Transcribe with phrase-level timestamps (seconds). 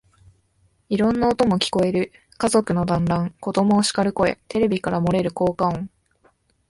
[0.89, 2.11] いろんな音も聞こえる。
[2.39, 5.91] 家族の団欒、子供をしかる声、テレビから漏れる効果音、